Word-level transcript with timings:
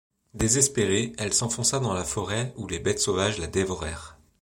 Désespérée, 0.33 1.13
elle 1.19 1.31
s'enfonça 1.31 1.79
dans 1.79 1.93
la 1.93 2.03
forêt, 2.03 2.53
où 2.57 2.65
les 2.65 2.79
bêtes 2.79 2.97
sauvages 2.97 3.37
la 3.37 3.45
dévorèrent. 3.45 4.17